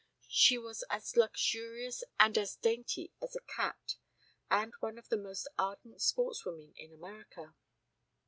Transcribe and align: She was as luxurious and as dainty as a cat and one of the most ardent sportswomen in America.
She 0.33 0.57
was 0.57 0.83
as 0.89 1.15
luxurious 1.15 2.03
and 2.19 2.35
as 2.35 2.55
dainty 2.55 3.13
as 3.21 3.35
a 3.35 3.39
cat 3.41 3.97
and 4.49 4.73
one 4.79 4.97
of 4.97 5.09
the 5.09 5.15
most 5.15 5.47
ardent 5.59 5.99
sportswomen 5.99 6.73
in 6.75 6.91
America. 6.91 7.53